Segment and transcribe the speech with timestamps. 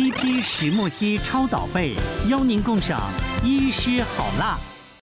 [0.00, 1.94] 一批石墨烯超导被，
[2.26, 3.12] 邀您共赏
[3.44, 4.58] 医师好辣。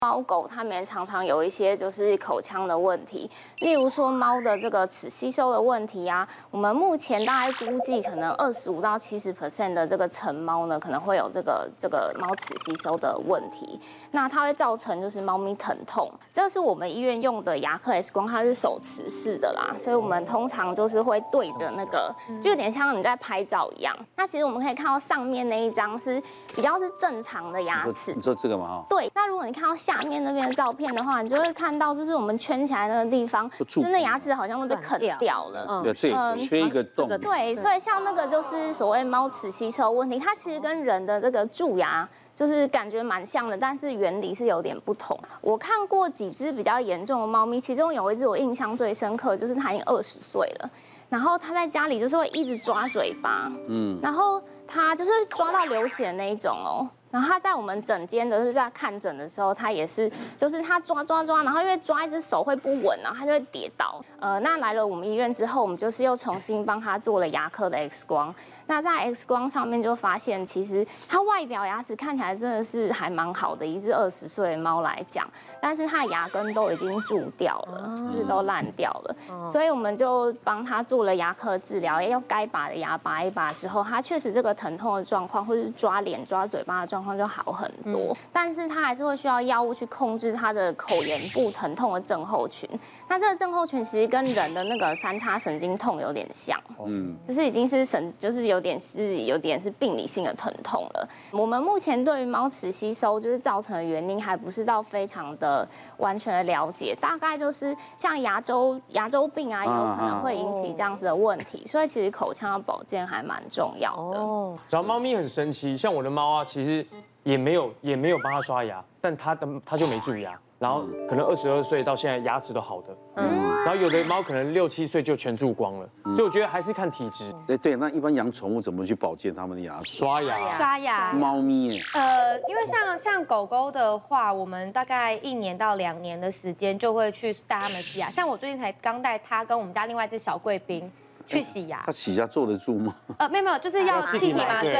[0.07, 13.77] 猫狗它们常常有一些就是口腔的问题，例如说猫的这个齿吸收的问题啊，我们目前大概估计可能二十五到七十 percent 的这个成猫呢，可能会有这个这个猫齿吸收的问题，
[14.11, 16.09] 那它会造成就是猫咪疼痛。
[16.31, 23.93] 这是我们医院用的牙科 X 光，它是手持式的啦，所以我们通常就是会对着那个，就有点像你在拍照一样。
[24.15, 26.23] 那其实我们可以看到上面那一张是
[26.55, 28.67] 比较是正常的牙齿，你说这个吗？
[28.67, 29.11] 哈，对。
[29.17, 35.65] 那如果你看到下面那边的照片的话，你就会看到，就是我们圈起来那个地方，真的牙齿好像都被啃掉了。
[35.69, 35.93] 嗯，对，
[36.37, 37.07] 缺一个洞。
[37.19, 45.17] 对，所以像那个就是所谓猫齿吸收问题，它其实跟人的这个蛀牙就是感觉蛮像的，但是原理是有点不同。
[45.41, 50.69] 我看过几只比较严重的猫咪，其中有一只我印象最深刻，就是它已经二十岁了，
[51.09, 56.87] 然后它在家里就是会一直抓嘴巴，嗯，然后它就是抓到流血那一种哦。
[57.09, 64.03] 然后他在我们诊间的是在看诊的时候，他也是，就是他抓抓抓，然后因为抓一只手会不稳，然后他就会跌倒。
[64.19, 68.33] 呃，那来了我们医院之后，我们就是又重新帮他做了牙科的 X 光。
[68.67, 75.25] 那在 X 光上面就发现，其实它外表牙齿看起来真的是还蛮好的，一只二十岁的猫来讲，
[75.61, 79.15] 但是它的牙根都已经蛀掉了，就是都烂掉了，
[79.49, 92.69] 所以我们就帮他做了牙科治疗，要该拔的牙拔一拔之后，它确实这个疼痛的状况，或者是抓脸、抓嘴巴的状况就好很多，但是它还是会需要药物去控制它的口炎部疼痛的症候群。
[93.09, 101.09] 那这个症候群其实跟人的那个三叉神经痛有点像，嗯，就是已经是神，就是有点是有点是病理性的疼痛了。
[101.31, 111.65] 我们目前对于猫齿吸收就是造成的原因还不是到非常的完全的了解，大概就是像牙周牙周病啊，也有可能会引起这样子的问题。
[111.65, 114.19] 所以其实口腔的保健还蛮重要的。
[114.19, 116.85] 哦，然后猫咪很神奇，像我的猫啊，其实
[117.23, 120.37] 也没有也没有帮它刷牙，但它的它就没蛀牙。
[120.59, 122.87] 然后可能二十二岁到现在牙齿都好的，
[123.17, 127.31] 嗯，然后有的猫可能六七岁就全蛀光了，所以我觉得还是看体质。
[127.45, 129.97] 对对，那一般养宠物怎么去保健它们的牙齿？
[129.97, 131.13] 刷牙，刷牙。
[131.13, 138.09] 猫咪，呃，因为像像狗狗的话，我们大概一年到两年的时间就会去带它们洗牙。
[138.09, 140.91] 像我最近才刚带它跟我们家另外一只小贵宾
[141.27, 141.83] 去洗牙。
[141.85, 142.95] 它洗牙坐得住吗？
[143.19, 144.73] 呃，没有没有，就是要气体麻醉，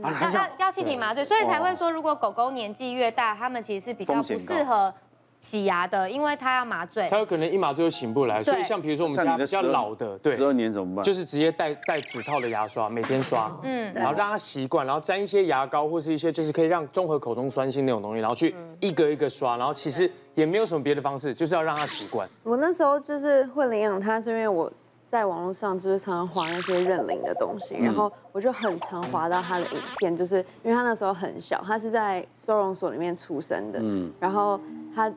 [0.00, 4.94] 要要要气体麻醉，所以才会说，如果狗狗年纪越大，它们其实是比较不适合。
[5.40, 11.04] 洗牙的，因为他要麻醉，他有可能一麻醉就醒不来，所以像比如说我们家比较老的，对，十二年怎么办？
[11.04, 22.28] 就是直接带带指套的牙刷，每天刷，嗯，然后让他习惯，然后沾一些牙膏或是一些就是可以让中和口中酸性那种东西，然后去一个一个刷，然后其实也没有什么别的方式，就是要让他习惯。
[22.42, 24.72] 我那时候就是会领养他，是因为我
[25.08, 34.60] 在网络上就是常常滑那些认领的东西，然后我就很常滑到他的影片，就是因为他那时候很小，他是在收容所里面出生的，嗯，然后
[34.94, 35.12] 它。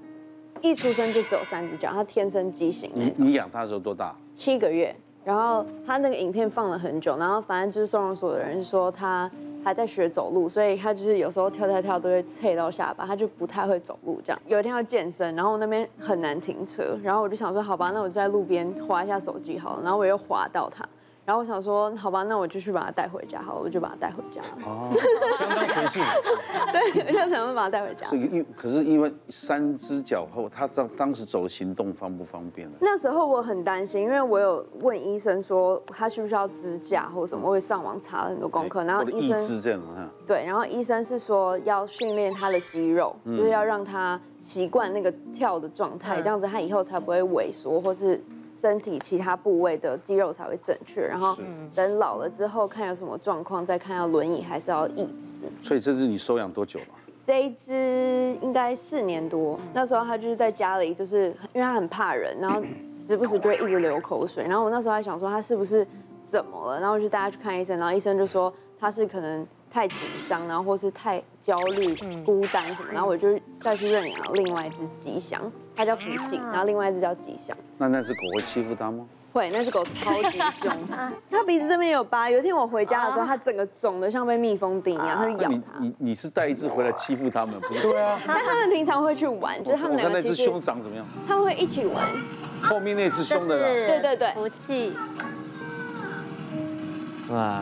[0.61, 2.91] 一出生就只有三只脚，它天生畸形。
[2.93, 4.15] 你你养它的时候多大？
[4.35, 4.95] 七个月。
[5.25, 9.29] 然后它那个影片放了很久，然后反正就是收容所的人说它
[9.63, 14.41] 还在学走路，所以它就是有时候跳跳跳都会脆到下巴，它就不太会走路这样。
[14.47, 20.87] 有一天要健身，然后那边很难停车，然后我就想说好吧，那我就在路边划一下手机好了，然后我又划到它。
[21.29, 24.41] 然后我想说，好吧，那我就去把它带回家，好了，我就把它带回家。
[24.65, 24.89] 哦，
[25.37, 26.03] 相当随性。
[26.73, 28.07] 对，我就想说把它带回家。
[28.07, 32.77] 是因可是因为三只脚后，它当当时走的行动方不方便呢？
[32.81, 39.79] 那时候我很担心，因为我有问医生说他需不需要支架或者什么，我会上网查了很多功课，然后医生这样
[40.25, 48.19] 对，然后医生是说要训练他的肌肉，就是要让他习惯那个跳的状态，这样子他以后才不会萎缩或是。
[48.59, 51.37] 身体其他部位的肌肉才会正确，然后
[51.73, 55.49] 等老了之后看有什么状况，再看要轮椅还是要义肢。
[55.61, 56.85] 所以这只你收养多久了？
[57.25, 59.57] 这一只应该四年多。
[59.73, 62.61] 那时候它就是在家里，就是因为它很怕人，然后
[63.07, 64.43] 时不时就会一直流口水。
[64.43, 65.85] 然后我那时候还想说它是不是
[66.27, 71.95] 怎么了，然后就带它去看医生，然后医生就说它是可能太紧张，然后或是太焦虑、
[72.25, 72.89] 孤单什么。
[72.91, 75.41] 然后我就再去认养另外一只吉祥。
[75.75, 77.55] 它叫福庆，然后另外一只叫吉祥。
[77.77, 79.05] 那那只狗会欺负它吗？
[79.31, 80.69] 会，那只狗超级凶。
[81.29, 82.29] 它鼻子这边有疤。
[82.29, 85.79] 有一天我回家的时候，它整个肿的像被蜜蜂叮一样，它就咬它。
[85.79, 87.57] 你你是带一只回来欺负它们？
[87.61, 87.81] 不是。
[87.89, 88.19] 对啊。
[88.27, 90.19] 但他们平常会去玩，就是他们两个。
[90.19, 91.05] 那只凶长怎么样？
[91.27, 92.05] 他们会一起玩。
[92.61, 93.57] 后面那只凶的。
[93.57, 94.31] 对对对。
[94.33, 94.97] 福气。
[97.29, 97.61] 哇。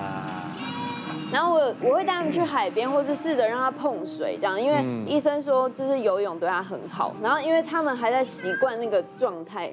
[1.32, 7.14] 然后我我会带他们去海边，或是试着让他碰水，这样，因为医生说就是游泳对他很好。
[7.22, 9.72] 然后因为他们还在习惯那个状态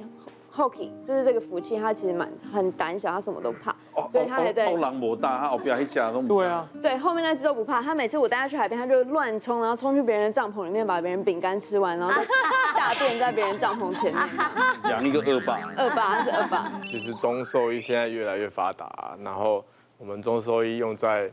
[0.54, 7.80] ，Hockey，就是这个福气，他其实蛮很胆小，他什么都怕，哦所以他还在欧狼魔大，他后边还夹都对啊，对后面那只都不怕。
[7.80, 12.26] 他每次我带他去海边，他就乱冲，然后冲去别人的帐篷里面，把别人饼干吃完，然后再
[12.76, 14.22] 大便在别人帐篷前面。
[14.90, 15.58] 养一个恶霸。
[15.78, 16.72] 恶霸，他是恶霸。
[16.82, 19.64] 其实中兽医现在越来越发达，然后
[19.96, 21.30] 我们中兽医用在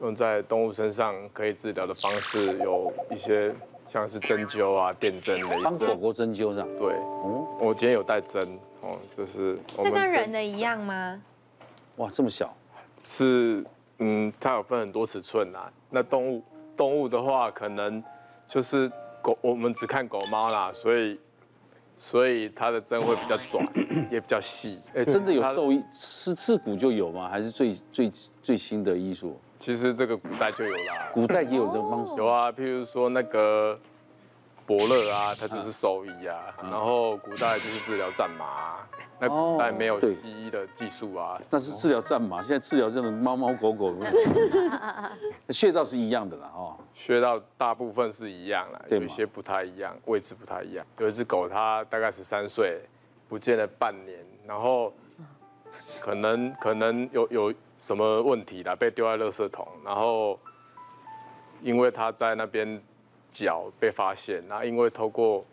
[0.00, 3.52] 用在动物身上可以治疗的方式有一些，
[3.86, 5.62] 像是针灸啊、电针、雷射。
[5.64, 6.68] 帮狗狗针灸这样。
[6.78, 6.94] 对，
[7.60, 11.20] 我今天有带针哦，就是我这跟人的一样吗？
[11.96, 12.54] 哇，这么小。
[13.04, 13.64] 是
[13.98, 15.72] 嗯，它有分很多尺寸啊。
[15.90, 16.42] 那动物
[16.76, 18.02] 动物的话，可能
[18.46, 18.90] 就是
[19.20, 21.18] 狗，我们只看狗猫啦，所以
[21.96, 23.66] 所以它的针会比较短，
[24.12, 24.78] 也比较细。
[24.94, 27.28] 哎，真的有它兽医是自古就有吗？
[27.28, 29.36] 还是最最最新的医术？
[29.58, 31.10] 其实这个古代就有啦。
[31.12, 32.16] 古代也有这个方式。
[32.16, 33.78] 有啊，譬如说那个
[34.64, 38.88] 伯乐啊，他就是兽医啊，然后古代就是治疗战马啊，
[39.18, 43.94] 那古代没有对西医的技术啊，那是治疗战马，现在治疗这种猫猫狗狗，
[45.48, 46.76] 穴道是一样的啦哦。
[46.92, 50.84] 穴道大部分是一样啦，有一些不太一样，位置不太一样。
[50.98, 52.80] 有一只狗，它大概十三岁，
[53.26, 54.92] 不见了半年，然后
[56.00, 60.38] 可能可能有有什么问题啦，被丢在垃圾桶，然后
[61.62, 62.80] 因为他在那边
[63.30, 65.44] 脚被发现，然后因为透过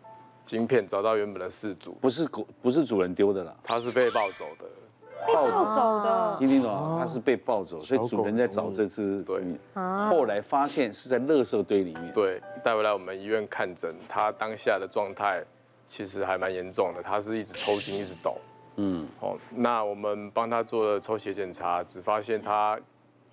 [0.45, 4.65] 晶片找到原本的事主，不是狗，不是主人丢的啦，他是被抱走的。
[5.27, 6.03] 抱走。
[6.03, 6.35] 的。
[6.37, 6.99] 听听懂啊？
[6.99, 9.23] 它是被抱走，所以主人在找这只。
[9.23, 9.41] 对
[9.73, 12.13] 后来发现是在垃圾堆里面。
[12.13, 15.43] 对，带回来我们医院看诊，它当下的状态
[15.87, 18.37] 其实还蛮严重的，它是一直抽筋，一直抖。
[18.77, 22.77] 嗯，哦，那我们帮他做了抽血检查，只发现他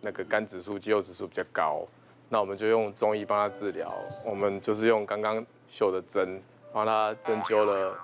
[0.01, 1.83] 那个肝指数、肌肉指数比较高，
[2.29, 3.93] 那我们就用中医帮他治疗。
[4.25, 6.41] 我们就是用刚刚绣的针，
[6.73, 7.95] 帮他针灸了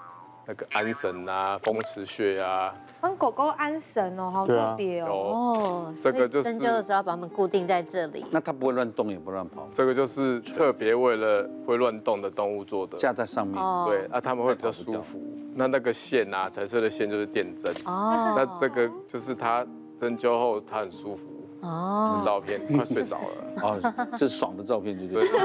[0.49, 2.75] 那个安神啊、风池穴啊。
[3.03, 5.07] 帮狗狗安神哦，好特别哦。
[5.07, 8.25] 有哦，这个就是针灸的时候要把它们固定在这里。
[8.31, 12.97] 那它不会乱动，也不乱跑，这个就是特别为了会乱动的动物做的。
[12.97, 13.63] 架在上面。
[13.63, 15.21] 哦，对，啊，它们会比较舒服。
[15.55, 17.71] 那那个线啊，彩色的线就是电针。
[17.85, 19.67] 哦，那这个就是它
[19.99, 21.29] 针灸后，它很舒服。
[21.61, 23.27] 哦，照片快睡着了。
[23.63, 23.79] 哦，
[24.17, 25.29] 就是爽的照片，对不对？
[25.29, 25.39] 对，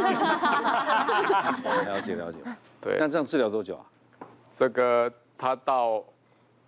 [1.91, 2.37] 了解了解。
[2.79, 3.83] 对那这样治疗多久啊？
[4.55, 6.03] 这个他到，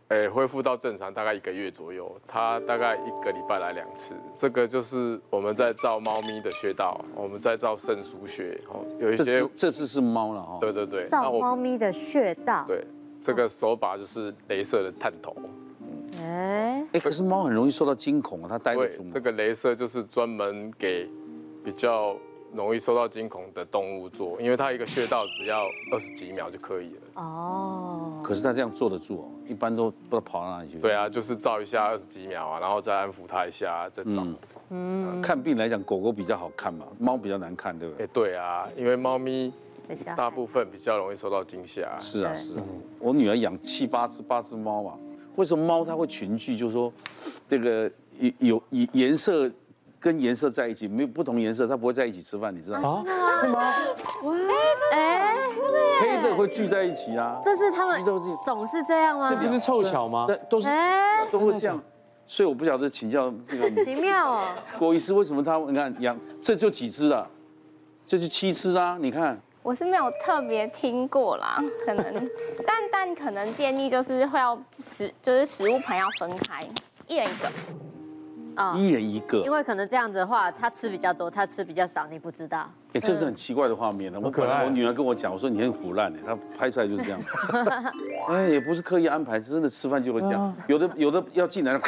[0.07, 4.15] 诶恢复到正常大概一个月左右，他大概一个礼拜来两次。
[4.33, 10.57] 这个就是我们在照猫咪的穴道，我们在照肾腧穴，哦，有一些这次，是猫了哈。
[10.59, 12.65] 对对对，照我猫咪的穴道。
[12.67, 12.83] 对
[13.21, 15.35] 这个手把就是镭射的探头，
[16.19, 21.07] 哎，哎，可是猫很容易受到惊恐啊，它待得住这个镭射就是专门给
[21.63, 22.17] 比较
[22.55, 27.21] 容易受到惊恐的动物做，因为它一个穴道只要二十几秒就可以了。
[27.21, 30.77] 哦，可是它这样坐得住哦，一般都不知道跑到哪里去。
[30.79, 34.25] 对啊，就是照一下二十几秒啊，然后再安抚它一下，再照。
[34.69, 38.35] 嗯，看病来讲，狗狗比较好看嘛，猫比较难看，对不对哎，对？
[38.35, 39.53] 啊，因为猫咪
[40.15, 41.97] 大部分比较容易受到惊吓。
[41.99, 42.65] 是啊，是啊。
[42.99, 44.97] 我女儿养七八只八只猫嘛，
[45.35, 46.55] 为什么猫它会群聚？
[46.55, 46.91] 就是说，
[47.47, 48.31] 这个有
[48.69, 49.51] 有颜色
[50.05, 53.03] 跟颜色在一起，没有不同颜色，它不会在一起吃饭，你知道吗？
[53.07, 53.73] 啊，是吗？
[54.91, 55.35] 哎，
[55.99, 58.05] 黑的会聚在一起啊，这是他们
[58.43, 59.27] 总是这样吗？
[59.27, 60.25] 这不是凑巧吗？
[60.27, 61.81] 对，都是哎，都会这样。
[62.27, 64.47] 所以我不晓得请教那个奇妙哦。
[64.77, 67.27] 郭医师，为什么他你看养这就几只啊，
[68.05, 68.99] 这就七只啊？
[69.01, 72.29] 你看，我是没有特别听过啦，可能，
[72.63, 76.63] 但但可能建议就是会要食，就是食物盆要分开，
[77.07, 77.51] 一人一个。
[78.55, 82.69] 啊，一人一个因，为可能这样子的话，他吃比较多，他吃比较少，你不知道。
[82.93, 84.19] 哎，这是很奇怪的画面呢。
[84.21, 87.19] 我可爱本来我女儿跟我讲，我说你很腐烂呢，她拍出来就是这样。
[88.29, 90.55] 哎，也不是刻意安排，是真的吃饭就会这样。
[90.67, 91.77] 有的有的要进来，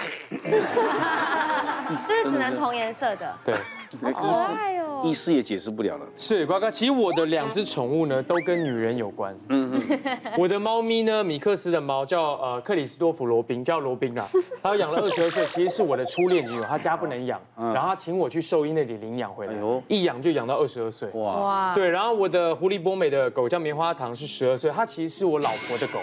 [1.90, 3.34] 就是只能同颜色的。
[3.46, 3.56] 对，
[4.12, 4.77] 好可师爱哦。
[5.04, 6.06] 医师也解释不了了。
[6.16, 6.70] 是瓜哥。
[6.70, 9.38] 其实我的两只宠物呢，都跟女人有关。
[9.50, 10.00] 嗯嗯。
[10.38, 14.28] 我的猫咪呢，米克斯的猫叫呃克里斯多夫罗宾，叫罗宾啊。
[14.62, 21.10] 他养了二十二岁，其实是我的初恋女友，她家不能养，然后她请我去兽医那里领养回来哎，一养就养到二十二岁。
[21.14, 26.00] 哇，哇，对，然后我的狐狸博美的狗叫棉花糖，是十二岁，它其实是我老婆的狗。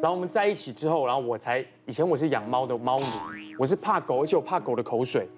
[0.00, 3.06] 然后我们在一起之后，然后我才以前我是养猫的猫奴，
[3.58, 5.28] 我是怕狗，而且我怕狗的口水，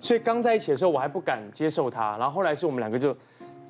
[0.00, 2.16] 所以刚在一起的时候我还不敢接受他。
[2.18, 3.16] 然后后来是我们两个就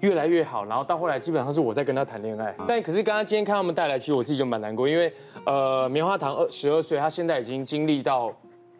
[0.00, 2.54] 越来越好，然后到后来基本上是我在跟他谈恋爱。
[2.66, 5.12] 但可是刚刚今天看他们带来，其实我自己就蛮难过，因为
[5.44, 8.32] 呃棉花糖二十二岁，他现在已经经历到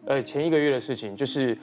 [0.05, 1.57] 呃前一个月的事情，就是。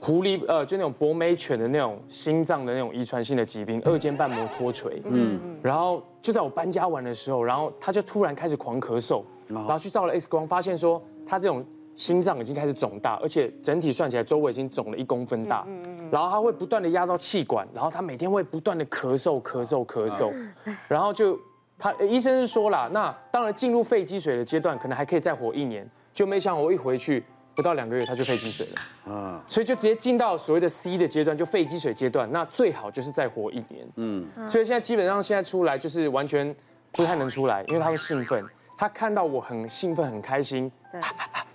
[0.00, 5.00] 狐狸呃，就那种博美犬的那种心脏的那种遗传性的疾病，二尖瓣膜脱垂。
[5.06, 11.64] 嗯，然后就在我搬家完的时候，然后他就突然开始狂咳嗽，然后去照了 X 光，发现说他这种
[11.96, 15.66] 心脏已经开始肿大，而且整体算起来周围已经肿了一公分大，
[16.10, 20.32] 然后他会不断的压到气管，然后他每天会不断的咳嗽咳嗽咳嗽，
[20.88, 21.38] 然后就
[21.78, 27.24] 他医生是说啦，那当然进入肺积水的阶段，可能还可以再活一年，就没想我一回去。
[27.56, 32.28] 不到两个月他就肺积水了，啊，所以就直接进到所谓的 C 的阶段，就肺积水阶段。
[32.32, 36.52] 那最好就是再活一年，嗯，所以现在基本上现在出来就是完全
[36.90, 38.44] 不太能出来，因为他会兴奋，
[38.76, 41.00] 他看到我很兴奋很开心，对，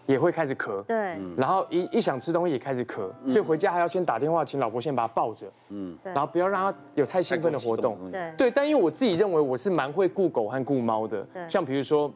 [0.10, 12.12] 也会开始咳，对，然后一一想吃东西也开始咳，所以回家还要先打电话请老婆先把他抱着，嗯，然后不要让他有太兴奋的活动，对，对，但因为我自己认为我是蛮会顾狗和顾猫的，像比如说。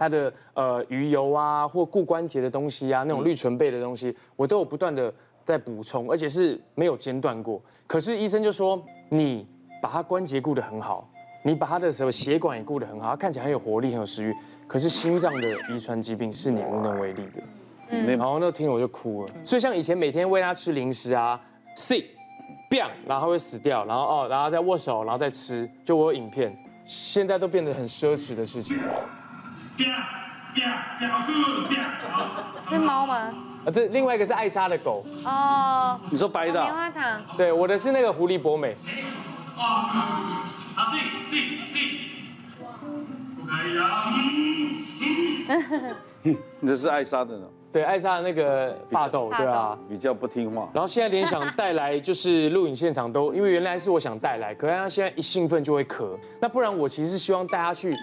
[0.00, 5.12] 它的呃鱼油啊，或固关节的东西啊，那种绿唇贝的东西，我都有不断的
[5.44, 7.60] 在补充，而且是没有间断过。
[7.84, 9.44] 可是医生就说，你
[9.82, 11.10] 把它关节顾得很好，
[11.42, 14.32] 你把它的什么血管也顾得很好，它看起来很有活力，很有食欲。
[14.68, 17.42] 可是心脏的遗传疾病是你无能为力的。
[17.88, 19.32] 嗯，然后那听我就哭了。
[19.42, 21.40] 所以像以前每天喂它吃零食啊
[21.74, 28.78] ，sick，bang，然后会死掉，然后哦，然后再握手，然后再吃，就我有影片，现在都变得很奢侈的事情。
[32.70, 33.32] 是猫吗？
[33.64, 35.02] 啊，这另外一个是爱莎的狗。
[35.24, 36.60] 哦，你说白的？
[36.60, 37.22] 棉花糖。
[37.38, 38.76] 对，我的是那个狐狸博美。
[38.84, 38.92] 你
[46.66, 47.46] 这是艾莎的呢？
[47.72, 50.68] 对，艾莎的那个霸道，对啊，比较不听话。
[50.74, 56.16] 然后现在连想带来就是录影现场都，因为原来是我想带来，可是他现在一兴奋就会咳。
[56.40, 57.94] 那不然我其实是希望带他去。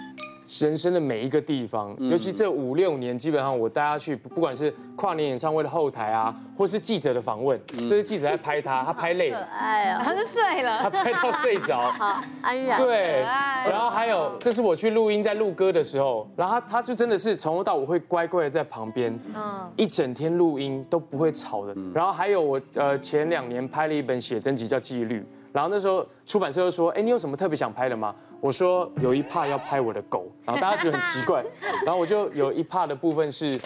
[0.60, 13.22] 人生的每一个地方，尤其这五六年，基本上我带他去，不管是跨年演唱会的后台啊，或是记者的访问，这是记者在拍他， 他拍累了，哎呀哦，他就睡了，他拍到睡着， 好安然，对，
[13.68, 25.20] 然后还有这是我去录音在录歌的时候，然后他他就真的是从头到尾会乖乖的在旁边，嗯，一整天录音都不会吵的，然后还有我呃前两年拍了一本写真集叫《纪律》，
[25.52, 28.14] 然后那时候出版社就说，哎，你有什么特别想拍的吗？
[28.40, 31.44] 我说有一 part 要拍我的狗，然后大家觉得很奇怪，
[31.84, 33.58] 然后我就有一 part 的部分是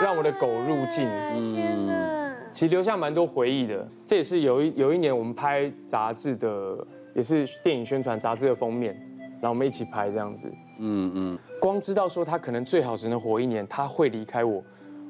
[0.00, 3.86] 让我的狗入镜，嗯，其实留下蛮多回忆的。
[4.06, 6.78] 这也是有一有一年我们拍杂志的，
[7.14, 8.94] 也是电影宣传杂志的封面，
[9.40, 10.48] 然后我们一起拍这样子，
[10.78, 11.38] 嗯嗯。
[11.60, 14.62] 光知道说他可能最好只能活一年，他会离开我，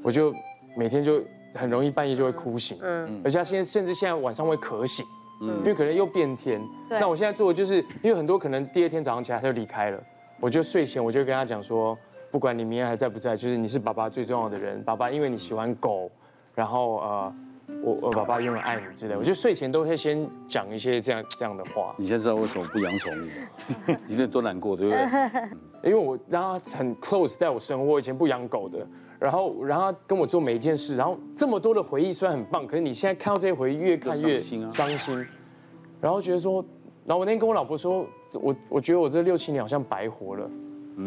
[0.02, 0.34] 我就
[0.76, 1.22] 每天就
[1.54, 5.04] 很容易半夜就会哭醒，嗯，而且他现在甚至现在晚上会咳醒。
[5.40, 10.02] 因为可能又变天，那我现在做的就是，因为很多可能第二天早上起来他就离开了，
[10.40, 11.96] 我就睡前我就跟他讲说，
[12.30, 16.10] 不管你明天还在不在，就是你是爸爸最重要的人，爸爸因为你喜欢狗，
[16.54, 17.34] 然后呃，
[17.82, 21.94] 我我爸爸永远爱你之类，我就睡前都会先讲一些这样这样的话。
[21.98, 23.26] 你现在知道为什么不养宠物？
[23.86, 25.02] 你今天多难过，对不对？
[25.90, 28.84] 因为我让他很 close 在我生活，我以前不养狗的。
[29.18, 35.26] 然后，然后跟我做每一件事，然后这么多的回忆虽然很棒，可是你现在看到这些回忆，越看越伤心啊，伤心。
[36.00, 36.64] 然后觉得说，
[37.04, 40.48] 然后我那天跟我老婆说，我我觉得我这六七年好像白活了。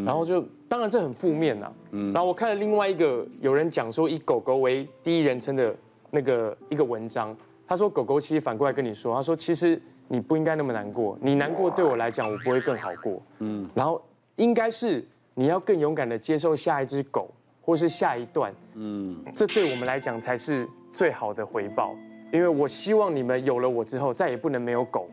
[0.06, 1.72] 然后就，当然这很负面呐。
[1.92, 5.76] 然后我看了另外一个有人讲说以狗狗为第一人称的
[6.10, 7.36] 那个一个文章，
[7.68, 13.22] 他说狗狗其实反过来跟你说，他说其实你不应该那么难过，你难过对我来讲我不会更好过。
[13.40, 13.70] 嗯。
[13.74, 14.02] 然后
[14.38, 17.30] 应该是你要更勇敢的接受下一只狗。
[17.62, 21.96] 或是下一段，嗯，这对我们来讲才是最好的回报，
[22.34, 25.08] 因为我希望你们有了我之后，再也不能没有狗，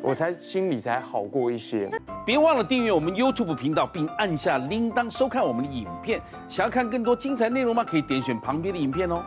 [0.00, 1.90] 我才心里才好过一些。
[2.24, 6.20] 别忘了订阅我们 YouTube 频道，并按下铃铛收看我们的影片。
[6.48, 7.82] 想要看更多精彩内容吗？
[7.84, 9.22] 可以点选旁边的影片哦。